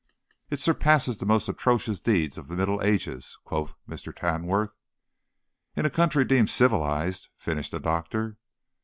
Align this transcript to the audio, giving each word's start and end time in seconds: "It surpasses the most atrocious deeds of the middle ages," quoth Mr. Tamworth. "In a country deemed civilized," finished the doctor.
"It 0.49 0.59
surpasses 0.59 1.19
the 1.19 1.27
most 1.27 1.47
atrocious 1.47 2.01
deeds 2.01 2.39
of 2.39 2.47
the 2.47 2.55
middle 2.55 2.81
ages," 2.81 3.37
quoth 3.43 3.75
Mr. 3.87 4.11
Tamworth. 4.15 4.73
"In 5.75 5.85
a 5.85 5.91
country 5.91 6.25
deemed 6.25 6.49
civilized," 6.49 7.29
finished 7.37 7.69
the 7.69 7.79
doctor. 7.79 8.37